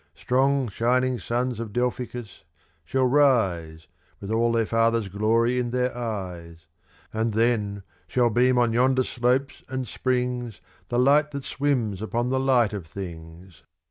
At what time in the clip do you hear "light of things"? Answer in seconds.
12.39-13.61